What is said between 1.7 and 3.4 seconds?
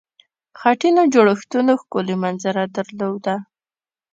ښکلې منظره درلوده.